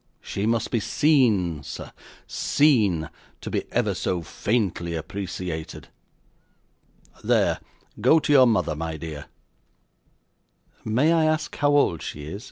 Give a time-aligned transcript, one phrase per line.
[0.19, 1.91] She must be seen, sir
[2.25, 5.89] seen to be ever so faintly appreciated.
[7.23, 7.59] There;
[7.99, 9.27] go to your mother, my dear.'
[10.83, 12.39] 'May I ask how old she is?